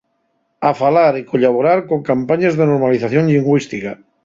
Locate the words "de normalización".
2.57-3.23